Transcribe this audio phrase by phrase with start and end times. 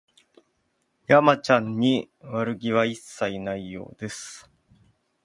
[1.05, 4.49] 山ちゃんに悪気は一切ないようです